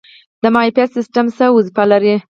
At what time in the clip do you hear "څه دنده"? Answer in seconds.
1.37-1.83